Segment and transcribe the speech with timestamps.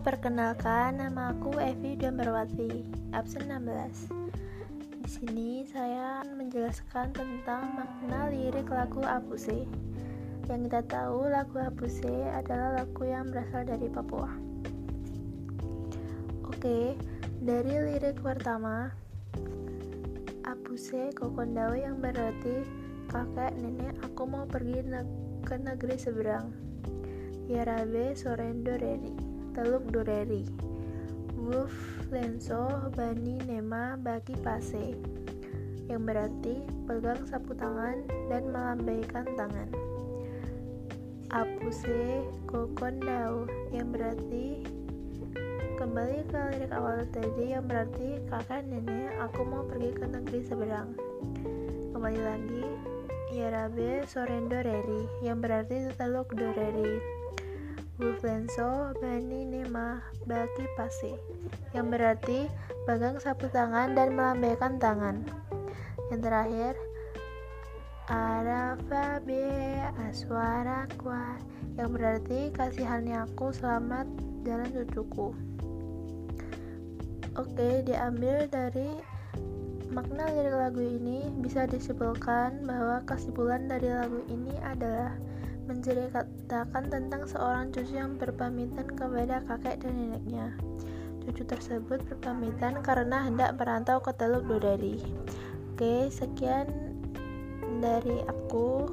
[0.00, 4.08] Perkenalkan, nama aku Evi Dambarwati, absen 16.
[4.96, 9.68] Di sini saya menjelaskan tentang makna lirik lagu Abuse.
[10.48, 14.32] Yang kita tahu, lagu Abuse adalah lagu yang berasal dari Papua.
[16.48, 16.96] Oke,
[17.44, 18.88] dari lirik pertama,
[20.48, 22.64] Abuse kokondao yang berarti
[23.12, 25.04] kakek nenek aku mau pergi ne
[25.44, 26.48] ke negeri seberang.
[27.52, 29.39] Yarabe sorendo reri.
[29.60, 30.48] Teluk Dureri.
[31.36, 31.76] Wolf
[32.08, 34.96] Lenso Bani Nema Bagi Pase.
[35.84, 38.00] Yang berarti pegang sapu tangan
[38.32, 39.68] dan melambaikan tangan.
[41.28, 44.64] Apuse Kokondau yang berarti
[45.76, 50.96] kembali ke lirik awal tadi yang berarti kakak nenek aku mau pergi ke negeri seberang.
[51.92, 52.64] Kembali lagi
[53.36, 57.20] Yarabe Sorendo Reri yang berarti teluk Dureri
[58.00, 61.12] Buflenso Bani Nema Baki Pasi
[61.76, 62.48] yang berarti
[62.88, 65.20] pegang sapu tangan dan melambaikan tangan.
[66.08, 66.74] Yang terakhir
[68.08, 69.44] Arafa be
[70.08, 71.36] aswara kwa
[71.76, 74.08] yang berarti kasihannya aku selamat
[74.48, 75.36] jalan cucuku.
[77.36, 78.96] Oke, diambil dari
[79.92, 85.14] makna lirik lagu ini bisa disimpulkan bahwa kesimpulan dari lagu ini adalah
[85.70, 90.50] menceritakan tentang seorang cucu yang berpamitan kepada kakek dan neneknya.
[91.22, 94.98] Cucu tersebut berpamitan karena hendak merantau ke Teluk Dodari.
[95.72, 96.66] Oke, sekian
[97.78, 98.90] dari aku.